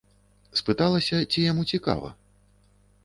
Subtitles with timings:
[0.61, 2.09] Спыталася, ці яму цікава.